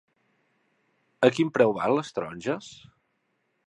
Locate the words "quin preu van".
1.37-1.97